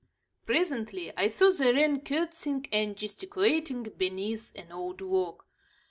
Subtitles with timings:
[0.47, 5.43] Presently I saw the wren curtsying and gesticulating beneath an old log.